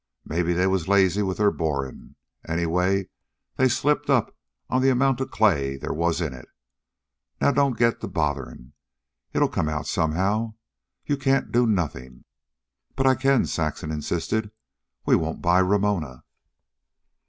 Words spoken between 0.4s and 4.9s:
they was lazy with their borin's. Anyway, they slipped up on the